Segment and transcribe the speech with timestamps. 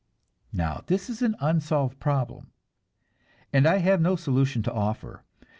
[0.51, 2.49] Now, this an unsolved problem,
[3.53, 5.23] and I have no solution to offer.